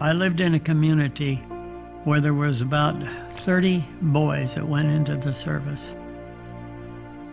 [0.00, 1.36] I lived in a community
[2.04, 2.96] where there was about
[3.34, 5.94] 30 boys that went into the service.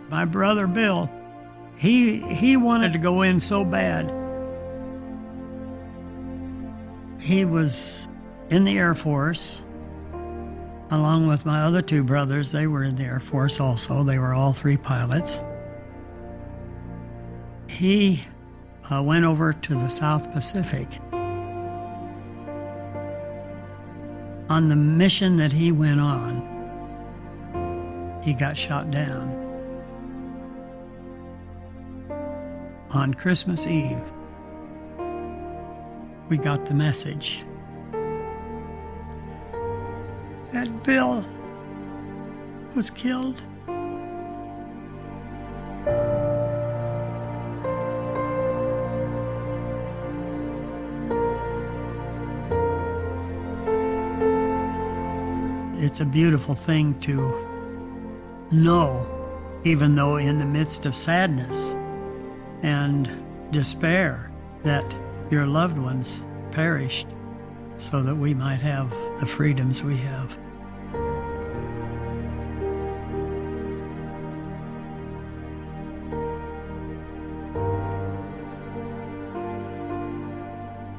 [0.10, 1.10] My brother Bill,
[1.78, 4.14] he he wanted to go in so bad.
[7.22, 8.10] He was
[8.50, 9.62] in the Air Force
[10.92, 12.52] along with my other two brothers.
[12.52, 14.04] They were in the Air Force also.
[14.04, 15.40] They were all three pilots.
[17.70, 18.24] He
[18.90, 20.88] uh, went over to the South Pacific.
[24.58, 26.42] On the mission that he went on,
[28.24, 29.30] he got shot down.
[32.90, 34.02] On Christmas Eve,
[36.30, 37.46] we got the message
[40.54, 41.24] that Bill
[42.74, 43.44] was killed.
[55.98, 57.18] It's a beautiful thing to
[58.52, 59.10] know,
[59.64, 61.72] even though in the midst of sadness
[62.62, 63.10] and
[63.50, 64.30] despair,
[64.62, 64.86] that
[65.32, 67.08] your loved ones perished
[67.78, 70.38] so that we might have the freedoms we have.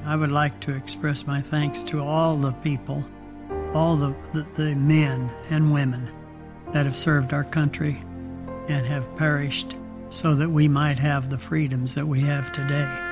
[0.05, 3.09] I would like to express my thanks to all the people,
[3.75, 6.11] all the, the, the, men and women
[6.73, 8.01] that have served our country
[8.69, 9.75] and have perished
[10.11, 13.08] so that we might have the freedoms that we have today.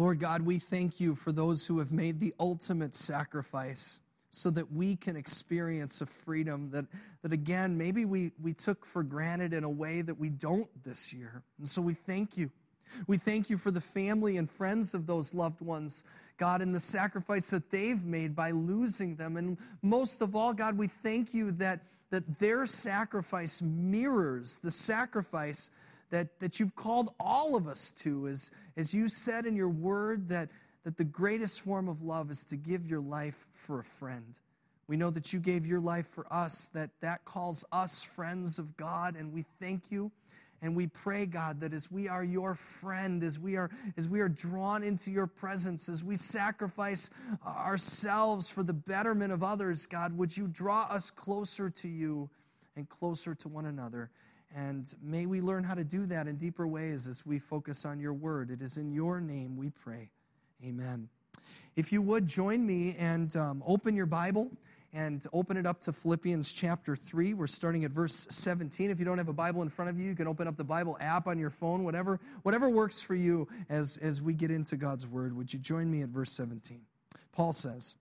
[0.00, 4.00] Lord God, we thank you for those who have made the ultimate sacrifice
[4.30, 6.86] so that we can experience a freedom that,
[7.20, 11.12] that again, maybe we, we took for granted in a way that we don't this
[11.12, 11.42] year.
[11.58, 12.50] And so we thank you.
[13.08, 16.04] We thank you for the family and friends of those loved ones,
[16.38, 19.36] God, and the sacrifice that they've made by losing them.
[19.36, 25.70] And most of all, God, we thank you that, that their sacrifice mirrors the sacrifice
[26.10, 30.28] that, that you've called all of us to, as, as you said in your word,
[30.28, 30.48] that,
[30.84, 34.38] that the greatest form of love is to give your life for a friend.
[34.86, 38.76] We know that you gave your life for us, that that calls us friends of
[38.76, 40.10] God, and we thank you.
[40.62, 44.20] And we pray, God, that as we are your friend, as we are, as we
[44.20, 47.08] are drawn into your presence, as we sacrifice
[47.46, 52.28] ourselves for the betterment of others, God, would you draw us closer to you
[52.76, 54.10] and closer to one another?
[54.54, 58.00] And may we learn how to do that in deeper ways as we focus on
[58.00, 58.50] your word.
[58.50, 60.10] It is in your name we pray.
[60.64, 61.08] Amen.
[61.76, 64.50] If you would join me and um, open your Bible
[64.92, 67.34] and open it up to Philippians chapter 3.
[67.34, 68.90] We're starting at verse 17.
[68.90, 70.64] If you don't have a Bible in front of you, you can open up the
[70.64, 74.76] Bible app on your phone, whatever, whatever works for you as, as we get into
[74.76, 75.36] God's word.
[75.36, 76.80] Would you join me at verse 17?
[77.32, 77.94] Paul says,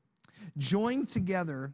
[0.57, 1.73] Join together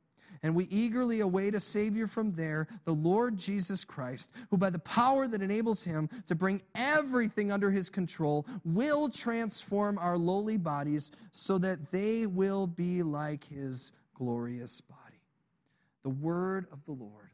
[0.43, 4.79] and we eagerly await a Savior from there, the Lord Jesus Christ, who by the
[4.79, 11.11] power that enables him to bring everything under his control will transform our lowly bodies
[11.31, 14.99] so that they will be like his glorious body.
[16.03, 17.29] The word of the Lord.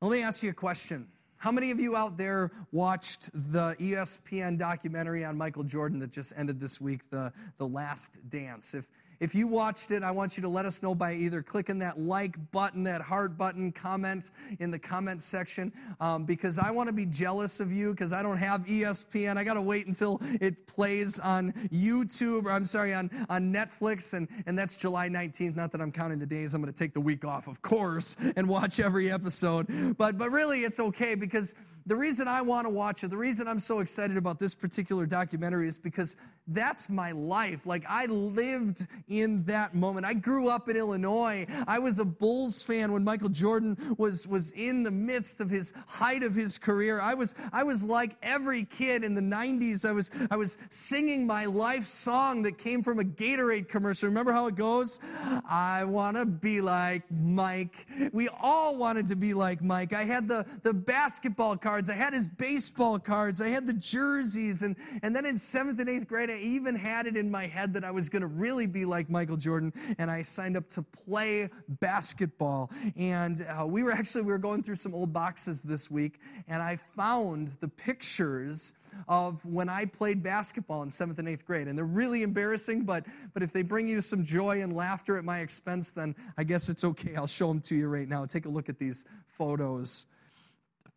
[0.00, 1.08] Let me ask you a question.
[1.36, 6.32] How many of you out there watched the ESPN documentary on Michael Jordan that just
[6.36, 8.74] ended this week, The, the Last Dance?
[8.74, 8.88] If,
[9.20, 11.98] if you watched it, I want you to let us know by either clicking that
[11.98, 14.30] like button, that heart button, comment
[14.60, 18.22] in the comment section, um, because I want to be jealous of you because I
[18.22, 19.36] don't have ESPN.
[19.36, 24.14] I got to wait until it plays on YouTube, or I'm sorry, on, on Netflix,
[24.14, 25.56] and, and that's July 19th.
[25.56, 26.54] Not that I'm counting the days.
[26.54, 29.96] I'm going to take the week off, of course, and watch every episode.
[29.96, 31.54] But, but really, it's okay because
[31.88, 35.06] the reason I want to watch it, the reason I'm so excited about this particular
[35.06, 36.16] documentary is because
[36.48, 37.64] that's my life.
[37.64, 40.04] Like I lived in that moment.
[40.04, 41.46] I grew up in Illinois.
[41.66, 45.72] I was a Bulls fan when Michael Jordan was, was in the midst of his
[45.86, 47.00] height of his career.
[47.00, 49.88] I was, I was like every kid in the 90s.
[49.88, 54.08] I was, I was singing my life song that came from a Gatorade commercial.
[54.10, 55.00] Remember how it goes?
[55.48, 57.86] I want to be like Mike.
[58.12, 59.94] We all wanted to be like Mike.
[59.94, 61.90] I had the, the basketball cards.
[61.90, 63.40] I had his baseball cards.
[63.40, 64.62] I had the jerseys.
[64.62, 67.74] And, and then in seventh and eighth grade, I even had it in my head
[67.74, 70.82] that I was going to really be like Michael Jordan, and I signed up to
[70.82, 72.72] play basketball.
[72.96, 76.60] And uh, we were actually we were going through some old boxes this week, and
[76.60, 78.72] I found the pictures
[79.06, 81.68] of when I played basketball in seventh and eighth grade.
[81.68, 85.24] And they're really embarrassing, but, but if they bring you some joy and laughter at
[85.24, 87.14] my expense, then I guess it's okay.
[87.14, 88.26] I'll show them to you right now.
[88.26, 90.06] Take a look at these photos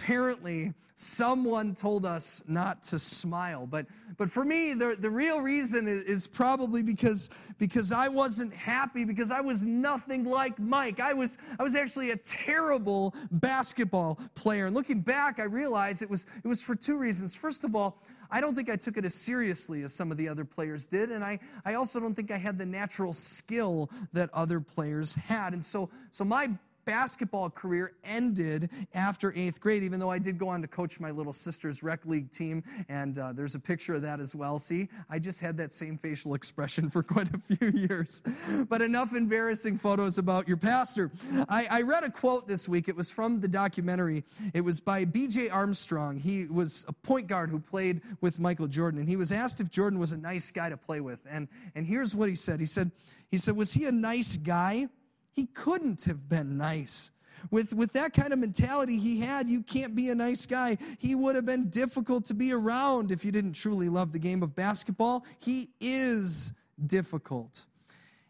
[0.02, 3.68] apparently someone told us not to smile.
[3.68, 3.86] But
[4.18, 9.04] but for me the, the real reason is, is, probably because because i wasn't happy
[9.06, 11.00] because i was nothing like mike.
[11.00, 14.68] I was i was actually a terrible basketball player.
[14.68, 17.36] And looking back i realized it was it was for two reasons.
[17.36, 18.02] First of all
[18.34, 21.12] I don't think I took it as seriously as some of the other players did,
[21.12, 25.52] and I, I also don't think I had the natural skill that other players had.
[25.52, 26.50] And so, so my
[26.86, 31.12] basketball career ended after eighth grade, even though I did go on to coach my
[31.12, 34.60] little sister's rec league team, and uh, there's a picture of that as well.
[34.60, 38.22] See, I just had that same facial expression for quite a few years.
[38.70, 41.12] But enough embarrassing photos about your pastor.
[41.50, 42.90] I, I read a quote this week.
[42.90, 44.24] It was from the documentary.
[44.54, 45.50] It was by B.J.
[45.50, 46.18] Armstrong.
[46.18, 49.70] He was a point guard who played with Michael Jordan, and he was asked if
[49.70, 51.26] Jordan was a nice guy to play with.
[51.30, 52.60] And, and here's what he said.
[52.60, 52.92] He said,
[53.30, 54.90] he said, was he a nice guy?
[55.32, 57.12] He couldn't have been nice.
[57.50, 60.78] With, with that kind of mentality he had, you can't be a nice guy.
[61.00, 64.44] He would have been difficult to be around if you didn't truly love the game
[64.44, 65.26] of basketball.
[65.40, 66.54] He is
[66.86, 67.66] difficult.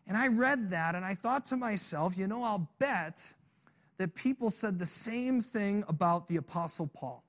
[0.07, 3.33] And I read that and I thought to myself, you know, I'll bet
[3.98, 7.24] that people said the same thing about the Apostle Paul.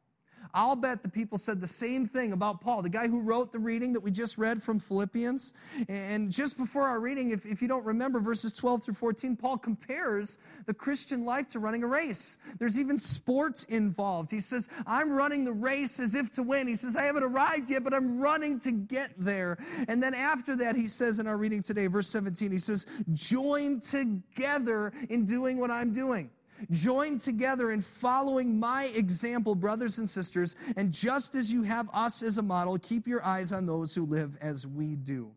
[0.55, 3.59] I'll bet the people said the same thing about Paul, the guy who wrote the
[3.59, 5.55] reading that we just read from Philippians.
[5.89, 9.57] And just before our reading, if, if you don't remember verses 12 through 14, Paul
[9.57, 12.37] compares the Christian life to running a race.
[12.59, 14.31] There's even sports involved.
[14.31, 16.69] He says, I'm running the race as if to win.
[16.69, 19.59] He says, I haven't arrived yet, but I'm running to get there.
[19.89, 23.81] And then after that, he says in our reading today, verse 17, he says, join
[23.81, 26.31] together in doing what I'm doing.
[26.71, 32.23] Join together in following my example, brothers and sisters, and just as you have us
[32.23, 35.31] as a model, keep your eyes on those who live as we do.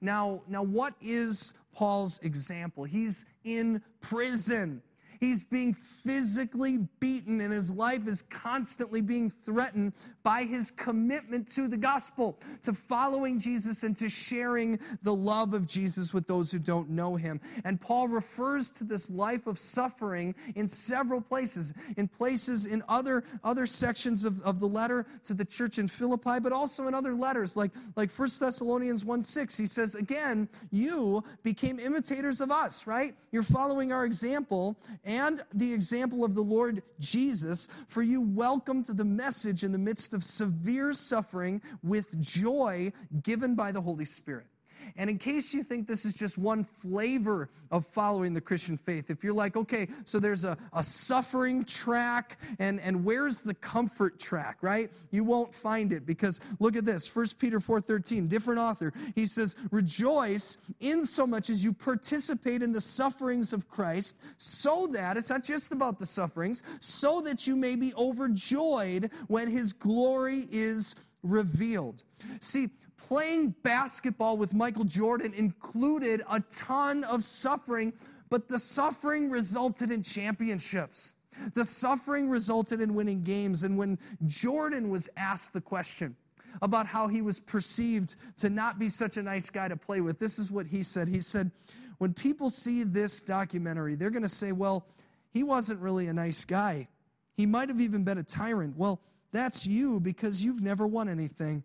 [0.00, 2.84] Now, now what is Paul's example?
[2.84, 4.82] He's in prison.
[5.20, 9.94] He's being physically beaten, and his life is constantly being threatened
[10.28, 15.66] by his commitment to the gospel, to following Jesus and to sharing the love of
[15.66, 17.40] Jesus with those who don't know him.
[17.64, 23.24] And Paul refers to this life of suffering in several places, in places in other,
[23.42, 27.14] other sections of, of the letter to the church in Philippi, but also in other
[27.14, 29.56] letters, like, like 1 Thessalonians 1 6.
[29.56, 33.14] He says, Again, you became imitators of us, right?
[33.32, 39.06] You're following our example and the example of the Lord Jesus, for you welcomed the
[39.06, 42.92] message in the midst of of severe suffering with joy
[43.22, 44.46] given by the Holy Spirit.
[44.96, 49.10] And in case you think this is just one flavor of following the Christian faith,
[49.10, 54.18] if you're like, okay, so there's a, a suffering track, and, and where's the comfort
[54.18, 54.90] track, right?
[55.10, 58.92] You won't find it because look at this, 1 Peter 4.13, different author.
[59.14, 64.86] He says, rejoice in so much as you participate in the sufferings of Christ, so
[64.92, 69.72] that, it's not just about the sufferings, so that you may be overjoyed when his
[69.72, 72.04] glory is revealed.
[72.40, 72.68] See,
[72.98, 77.92] playing basketball with Michael Jordan included a ton of suffering,
[78.28, 81.14] but the suffering resulted in championships.
[81.54, 83.62] The suffering resulted in winning games.
[83.62, 86.16] And when Jordan was asked the question
[86.60, 90.18] about how he was perceived to not be such a nice guy to play with,
[90.18, 91.08] this is what he said.
[91.08, 91.50] He said,
[91.98, 94.86] When people see this documentary, they're going to say, well,
[95.30, 96.88] he wasn't really a nice guy.
[97.36, 98.76] He might have even been a tyrant.
[98.76, 99.00] Well,
[99.30, 101.62] that's you because you've never won anything.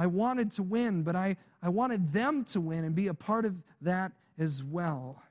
[0.00, 3.44] I wanted to win, but I, I wanted them to win and be a part
[3.44, 5.22] of that as well.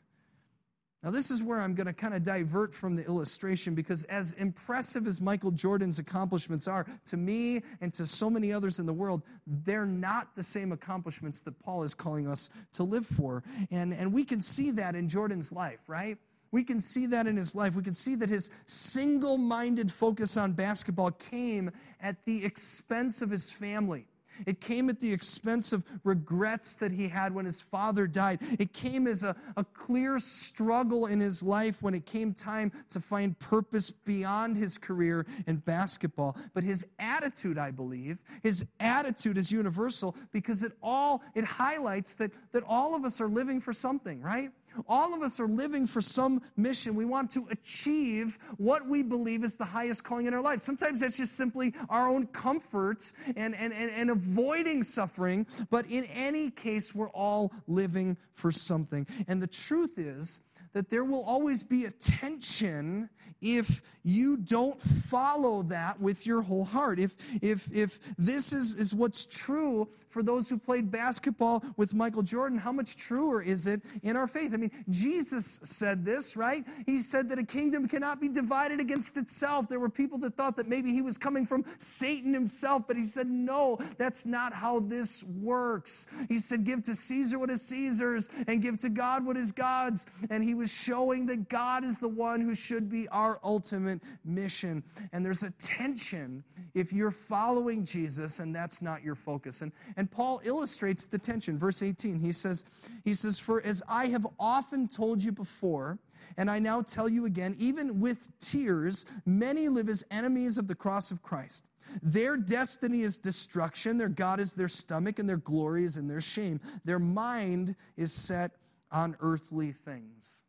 [1.01, 4.33] Now, this is where I'm going to kind of divert from the illustration because, as
[4.33, 8.93] impressive as Michael Jordan's accomplishments are, to me and to so many others in the
[8.93, 13.43] world, they're not the same accomplishments that Paul is calling us to live for.
[13.71, 16.19] And, and we can see that in Jordan's life, right?
[16.51, 17.73] We can see that in his life.
[17.73, 23.31] We can see that his single minded focus on basketball came at the expense of
[23.31, 24.05] his family.
[24.45, 28.39] It came at the expense of regrets that he had when his father died.
[28.59, 32.99] It came as a, a clear struggle in his life when it came time to
[32.99, 36.37] find purpose beyond his career in basketball.
[36.53, 42.31] But his attitude, I believe, his attitude is universal because it all, it highlights that,
[42.51, 44.49] that all of us are living for something, right?
[44.87, 46.95] All of us are living for some mission.
[46.95, 50.59] We want to achieve what we believe is the highest calling in our life.
[50.59, 55.45] Sometimes that's just simply our own comfort and, and, and, and avoiding suffering.
[55.69, 59.05] But in any case, we're all living for something.
[59.27, 60.39] And the truth is
[60.73, 63.09] that there will always be a tension
[63.41, 66.99] if you don't follow that with your whole heart.
[66.99, 72.23] If, if, if this is, is what's true for those who played basketball with Michael
[72.23, 74.53] Jordan, how much truer is it in our faith?
[74.53, 76.63] I mean, Jesus said this, right?
[76.85, 79.69] He said that a kingdom cannot be divided against itself.
[79.69, 83.05] There were people that thought that maybe he was coming from Satan himself, but he
[83.05, 86.07] said, no, that's not how this works.
[86.27, 90.07] He said, give to Caesar what is Caesar's and give to God what is God's.
[90.29, 94.83] And he was showing that God is the one who should be our ultimate mission.
[95.11, 96.43] And there's a tension
[96.75, 99.61] if you're following Jesus and that's not your focus.
[99.61, 101.57] And, and Paul illustrates the tension.
[101.57, 102.65] Verse 18, he says,
[103.03, 105.97] he says, For as I have often told you before,
[106.37, 110.75] and I now tell you again, even with tears, many live as enemies of the
[110.75, 111.65] cross of Christ.
[112.03, 116.21] Their destiny is destruction, their God is their stomach, and their glory is in their
[116.21, 116.59] shame.
[116.85, 118.51] Their mind is set
[118.91, 120.43] on earthly things.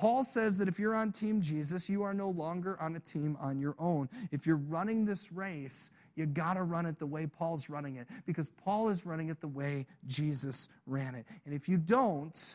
[0.00, 3.36] Paul says that if you're on Team Jesus, you are no longer on a team
[3.38, 4.08] on your own.
[4.32, 8.06] If you're running this race, you got to run it the way Paul's running it
[8.24, 11.26] because Paul is running it the way Jesus ran it.
[11.44, 12.54] And if you don't,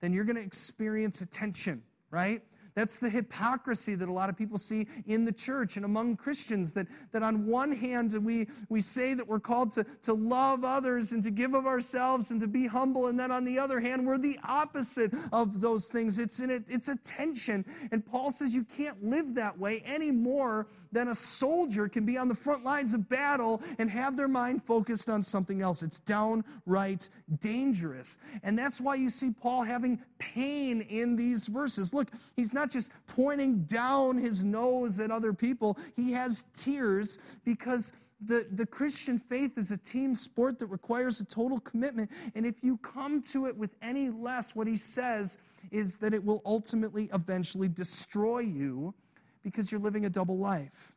[0.00, 1.80] then you're going to experience a tension,
[2.10, 2.42] right?
[2.74, 6.72] That's the hypocrisy that a lot of people see in the church and among Christians.
[6.74, 11.12] That, that on one hand, we, we say that we're called to, to love others
[11.12, 13.08] and to give of ourselves and to be humble.
[13.08, 16.18] And then on the other hand, we're the opposite of those things.
[16.18, 17.64] It's, in it, it's a tension.
[17.92, 22.16] And Paul says you can't live that way any more than a soldier can be
[22.16, 25.82] on the front lines of battle and have their mind focused on something else.
[25.82, 27.08] It's downright
[27.40, 28.18] dangerous.
[28.42, 31.94] And that's why you see Paul having pain in these verses.
[31.94, 37.94] Look, he's not just pointing down his nose at other people, he has tears because
[38.20, 42.10] the, the Christian faith is a team sport that requires a total commitment.
[42.34, 45.38] And if you come to it with any less, what he says
[45.70, 48.92] is that it will ultimately, eventually destroy you
[49.42, 50.94] because you're living a double life.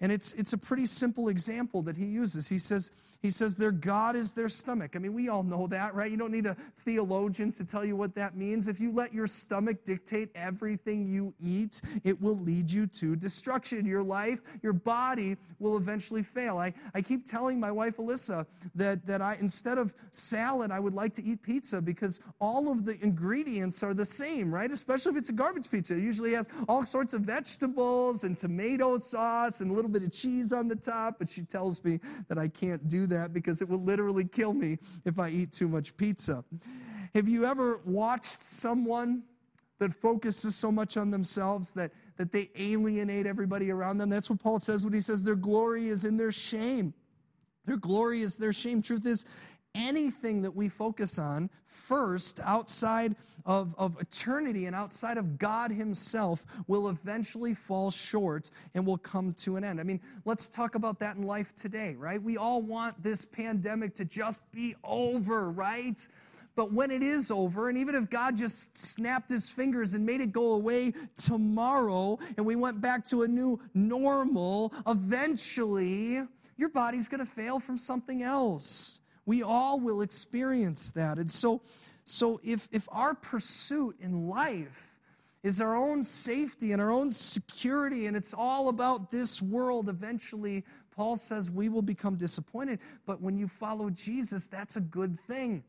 [0.00, 2.48] And it's, it's a pretty simple example that he uses.
[2.48, 2.90] He says,
[3.22, 4.96] he says their God is their stomach.
[4.96, 6.10] I mean, we all know that, right?
[6.10, 8.66] You don't need a theologian to tell you what that means.
[8.66, 13.86] If you let your stomach dictate everything you eat, it will lead you to destruction.
[13.86, 16.58] Your life, your body will eventually fail.
[16.58, 20.94] I, I keep telling my wife Alyssa that, that I instead of salad, I would
[20.94, 24.70] like to eat pizza because all of the ingredients are the same, right?
[24.70, 25.94] Especially if it's a garbage pizza.
[25.94, 30.10] It usually has all sorts of vegetables and tomato sauce and a little bit of
[30.10, 33.68] cheese on the top, but she tells me that I can't do that because it
[33.68, 36.44] will literally kill me if I eat too much pizza.
[37.14, 39.22] Have you ever watched someone
[39.78, 44.08] that focuses so much on themselves that, that they alienate everybody around them?
[44.08, 46.94] That's what Paul says when he says their glory is in their shame.
[47.64, 48.82] Their glory is their shame.
[48.82, 49.26] Truth is,
[49.74, 56.44] anything that we focus on first outside of, of eternity and outside of God Himself
[56.66, 59.80] will eventually fall short and will come to an end.
[59.80, 62.22] I mean, let's talk about that in life today, right?
[62.22, 66.06] We all want this pandemic to just be over, right?
[66.54, 70.20] But when it is over, and even if God just snapped his fingers and made
[70.20, 76.20] it go away tomorrow and we went back to a new normal, eventually
[76.58, 79.00] your body's going to fail from something else.
[79.26, 81.18] We all will experience that.
[81.18, 81.62] And so,
[82.04, 84.98] so if, if our pursuit in life
[85.42, 90.64] is our own safety and our own security, and it's all about this world, eventually,
[90.94, 92.80] Paul says we will become disappointed.
[93.06, 95.64] But when you follow Jesus, that's a good thing.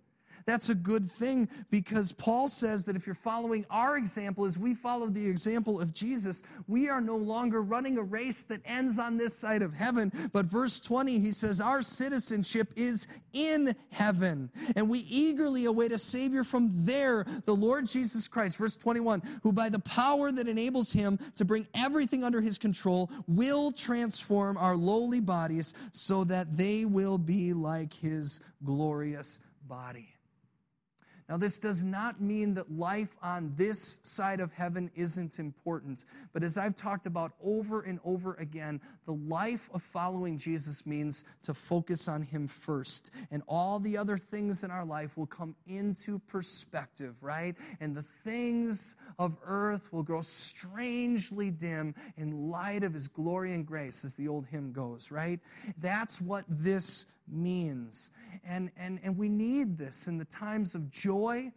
[0.45, 4.73] That's a good thing because Paul says that if you're following our example as we
[4.73, 9.17] follow the example of Jesus, we are no longer running a race that ends on
[9.17, 10.11] this side of heaven.
[10.31, 15.97] But verse 20, he says, Our citizenship is in heaven, and we eagerly await a
[15.97, 18.57] Savior from there, the Lord Jesus Christ.
[18.57, 23.09] Verse 21, who by the power that enables him to bring everything under his control
[23.27, 30.12] will transform our lowly bodies so that they will be like his glorious body.
[31.29, 36.03] Now, this does not mean that life on this side of heaven isn't important.
[36.33, 41.23] But as I've talked about over and over again, the life of following Jesus means
[41.43, 43.11] to focus on Him first.
[43.31, 47.55] And all the other things in our life will come into perspective, right?
[47.79, 53.65] And the things of earth will grow strangely dim in light of His glory and
[53.65, 55.39] grace, as the old hymn goes, right?
[55.77, 58.09] That's what this means.
[58.43, 61.51] And, and, and we need this in the times of joy,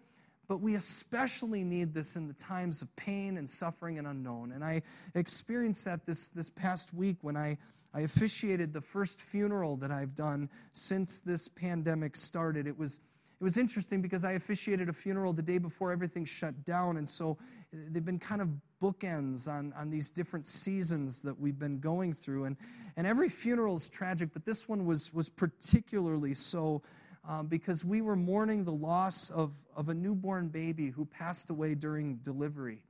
[0.49, 4.53] but we especially need this in the times of pain and suffering and unknown.
[4.53, 4.83] And I
[5.15, 7.59] experienced that this, this past week when I,
[7.93, 12.67] I officiated the first funeral that I've done since this pandemic started.
[12.67, 13.01] It was,
[13.41, 16.99] it was interesting because I officiated a funeral the day before everything shut down.
[16.99, 17.37] And so
[17.73, 18.51] they've been kind of
[18.83, 22.45] bookends on, on these different seasons that we've been going through.
[22.45, 22.57] And,
[22.97, 26.83] and every funeral is tragic, but this one was, was particularly so
[27.29, 31.75] um, because we were mourning the loss of, of a newborn baby who passed away
[31.75, 32.83] during delivery.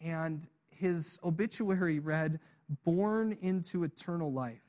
[0.00, 2.40] And his obituary read,
[2.84, 4.62] Born into eternal life.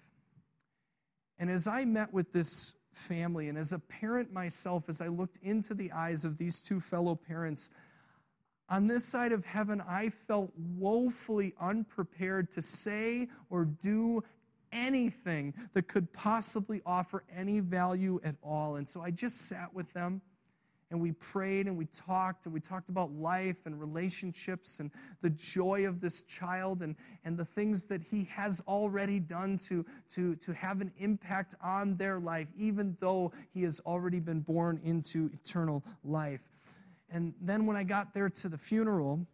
[1.40, 5.40] And as I met with this family, and as a parent myself, as I looked
[5.42, 7.70] into the eyes of these two fellow parents,
[8.70, 14.24] on this side of heaven, I felt woefully unprepared to say or do
[14.72, 18.76] anything that could possibly offer any value at all.
[18.76, 20.22] And so I just sat with them
[20.94, 24.92] and we prayed and we talked and we talked about life and relationships and
[25.22, 29.86] the joy of this child and, and the things that he has already done to,
[30.10, 34.80] to, to have an impact on their life, even though he has already been born
[34.84, 36.48] into eternal life.
[37.14, 39.26] And then when I got there to the funeral,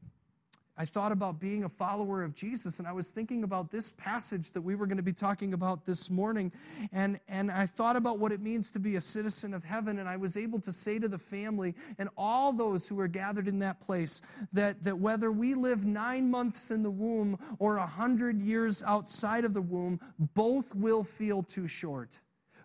[0.77, 4.51] I thought about being a follower of Jesus, and I was thinking about this passage
[4.51, 6.53] that we were going to be talking about this morning.
[6.93, 10.07] And, and I thought about what it means to be a citizen of heaven, and
[10.07, 13.59] I was able to say to the family and all those who were gathered in
[13.59, 14.21] that place
[14.53, 19.43] that, that whether we live nine months in the womb or a hundred years outside
[19.43, 19.99] of the womb,
[20.33, 22.19] both will feel too short.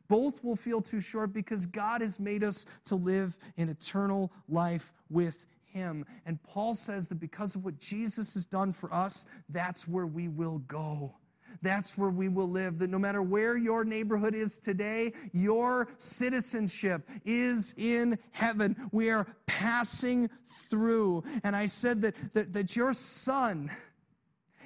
[0.08, 4.92] Both will feel too short because God has made us to live in eternal life
[5.10, 6.04] with him.
[6.24, 10.28] And Paul says that because of what Jesus has done for us, that's where we
[10.28, 11.14] will go.
[11.62, 12.78] That's where we will live.
[12.78, 18.76] That no matter where your neighborhood is today, your citizenship is in heaven.
[18.92, 21.24] We are passing through.
[21.42, 23.70] And I said that, that, that your son,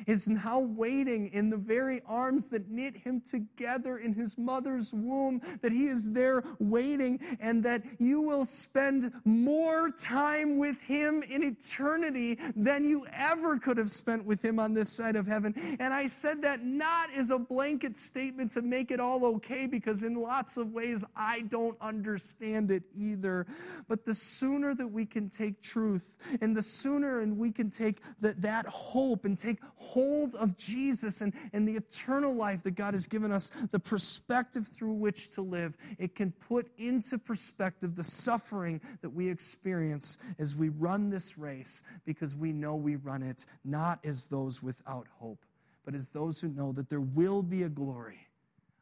[0.07, 5.41] is now waiting in the very arms that knit him together in his mother's womb,
[5.63, 11.43] that he is there waiting, and that you will spend more time with him in
[11.43, 15.55] eternity than you ever could have spent with him on this side of heaven.
[15.81, 20.03] And I said that not as a blanket statement to make it all okay, because
[20.03, 23.47] in lots of ways I don't understand it either.
[23.89, 28.01] But the sooner that we can take truth, and the sooner and we can take
[28.21, 29.59] that, that hope and take
[29.99, 34.69] hold of Jesus and, and the eternal life that God has given us, the perspective
[34.69, 40.55] through which to live, it can put into perspective the suffering that we experience as
[40.55, 45.45] we run this race because we know we run it not as those without hope,
[45.85, 48.21] but as those who know that there will be a glory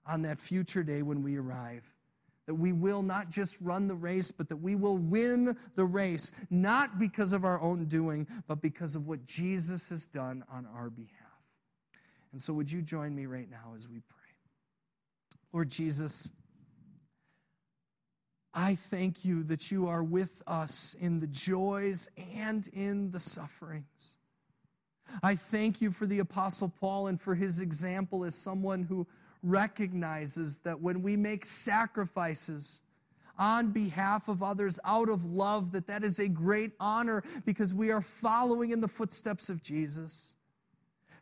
[0.06, 1.90] on that future day when we arrive
[2.46, 6.32] that we will not just run the race, but that we will win the race,
[6.48, 10.88] not because of our own doing, but because of what Jesus has done on our
[10.90, 11.10] behalf.
[12.32, 14.16] And so, would you join me right now as we pray?
[15.52, 16.30] Lord Jesus,
[18.52, 24.16] I thank you that you are with us in the joys and in the sufferings.
[25.22, 29.06] I thank you for the Apostle Paul and for his example as someone who
[29.46, 32.82] recognizes that when we make sacrifices
[33.38, 37.90] on behalf of others out of love that that is a great honor because we
[37.90, 40.34] are following in the footsteps of Jesus.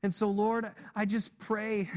[0.03, 0.65] And so Lord,
[0.97, 1.91] I just pray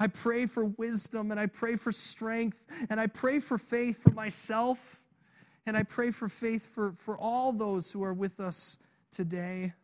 [0.00, 4.10] I pray for wisdom and I pray for strength and I pray for faith for
[4.10, 5.02] myself
[5.66, 8.78] and I pray for faith for, for all those who are with us
[9.10, 9.74] today.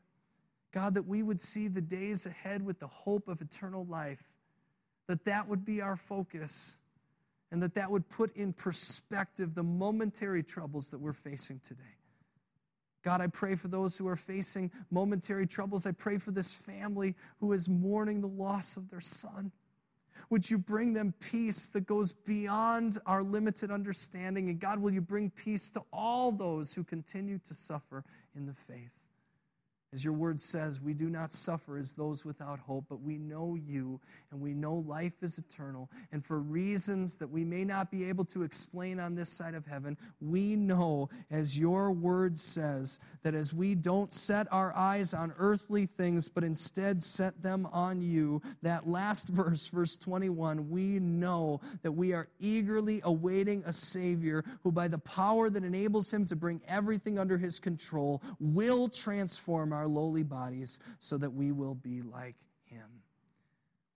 [0.73, 4.38] God, that we would see the days ahead with the hope of eternal life
[5.09, 6.79] that that would be our focus
[7.51, 11.83] and that that would put in perspective the momentary troubles that we're facing today.
[13.03, 15.87] God, I pray for those who are facing momentary troubles.
[15.87, 19.51] I pray for this family who is mourning the loss of their son.
[20.31, 24.51] Would you bring them peace that goes beyond our limited understanding?
[24.51, 28.05] And God, will you bring peace to all those who continue to suffer
[28.37, 28.98] in the faith?
[29.95, 33.55] As your word says, we do not suffer as those without hope, but we know
[33.55, 33.99] you
[34.31, 35.89] and we know life is eternal.
[36.13, 39.65] And for reasons that we may not be able to explain on this side of
[39.65, 45.33] heaven, we know, as your word says, that as we don't set our eyes on
[45.39, 51.63] earthly things, but instead set them on you, that last verse, verse 21, we know
[51.83, 56.37] that we are eagerly awaiting a Savior who, by the power that enables him to
[56.37, 62.03] bring everything under his control, will transform our lowly bodies so that we will be
[62.03, 63.03] like him.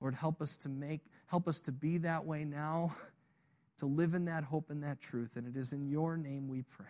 [0.01, 2.95] Lord, help us to make, help us to be that way now,
[3.79, 5.37] to live in that hope and that truth.
[5.37, 6.87] And it is in your name we pray.